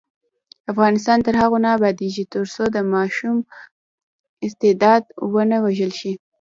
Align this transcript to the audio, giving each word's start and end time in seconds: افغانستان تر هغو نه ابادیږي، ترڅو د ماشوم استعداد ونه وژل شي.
افغانستان 0.71 1.17
تر 1.25 1.35
هغو 1.41 1.57
نه 1.65 1.69
ابادیږي، 1.77 2.23
ترڅو 2.33 2.63
د 2.75 2.77
ماشوم 2.93 3.37
استعداد 4.45 5.03
ونه 5.33 5.57
وژل 5.65 5.91
شي. 5.99 6.13